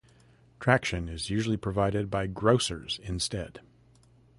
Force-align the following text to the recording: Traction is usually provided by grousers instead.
Traction 0.59 1.07
is 1.07 1.29
usually 1.29 1.57
provided 1.57 2.09
by 2.09 2.25
grousers 2.27 2.99
instead. 3.01 3.61